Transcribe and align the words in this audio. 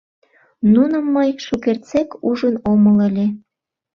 Нуным 0.73 1.05
мый 1.15 1.29
шукертсек 1.45 2.09
ужын 2.29 2.55
омыл 2.71 2.97
ыле. 3.07 3.27